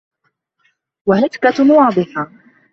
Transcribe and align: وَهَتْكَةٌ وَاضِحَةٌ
وَهَتْكَةٌ 1.05 1.69
وَاضِحَةٌ 1.71 2.31